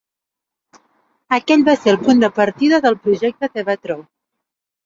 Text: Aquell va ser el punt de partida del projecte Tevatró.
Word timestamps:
Aquell 1.37 1.65
va 1.67 1.75
ser 1.81 1.93
el 1.93 1.99
punt 2.07 2.25
de 2.25 2.31
partida 2.39 2.81
del 2.87 2.99
projecte 3.07 3.53
Tevatró. 3.59 4.01